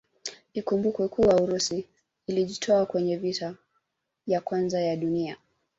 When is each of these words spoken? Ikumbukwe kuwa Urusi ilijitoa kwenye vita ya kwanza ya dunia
Ikumbukwe 0.53 1.07
kuwa 1.07 1.35
Urusi 1.41 1.87
ilijitoa 2.27 2.85
kwenye 2.85 3.17
vita 3.17 3.55
ya 4.27 4.41
kwanza 4.41 4.81
ya 4.81 4.95
dunia 4.95 5.37